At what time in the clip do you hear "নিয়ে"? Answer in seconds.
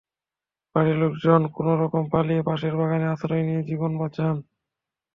3.47-3.61